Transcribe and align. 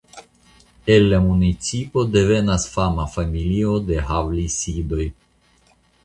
El 0.91 1.03
la 1.09 1.17
municipo 1.25 2.05
devenas 2.13 2.65
fama 2.77 3.05
familio 3.17 3.75
de 3.91 3.99
Havlasidoj. 4.07 5.05